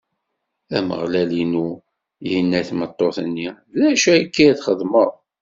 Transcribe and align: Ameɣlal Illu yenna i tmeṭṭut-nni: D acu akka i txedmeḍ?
Ameɣlal 0.77 1.31
Illu 1.43 1.69
yenna 2.29 2.57
i 2.61 2.63
tmeṭṭut-nni: 2.69 3.49
D 3.77 3.79
acu 3.89 4.09
akka 4.17 4.43
i 4.49 4.53
txedmeḍ? 4.57 5.11